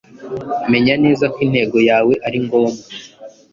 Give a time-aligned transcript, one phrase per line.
[0.71, 2.83] Menya neza ko intego yawe ari ngombwa